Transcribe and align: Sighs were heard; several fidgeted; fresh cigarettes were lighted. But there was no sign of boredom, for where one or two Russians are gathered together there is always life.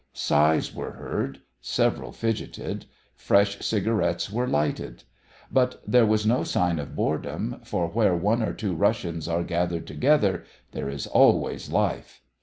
Sighs 0.13 0.73
were 0.73 0.93
heard; 0.93 1.41
several 1.61 2.11
fidgeted; 2.11 2.87
fresh 3.15 3.59
cigarettes 3.59 4.31
were 4.31 4.47
lighted. 4.47 5.03
But 5.51 5.79
there 5.85 6.07
was 6.07 6.25
no 6.25 6.43
sign 6.43 6.79
of 6.79 6.95
boredom, 6.95 7.61
for 7.63 7.85
where 7.87 8.15
one 8.15 8.41
or 8.41 8.53
two 8.53 8.73
Russians 8.73 9.27
are 9.27 9.43
gathered 9.43 9.85
together 9.85 10.43
there 10.71 10.89
is 10.89 11.05
always 11.05 11.69
life. 11.71 12.23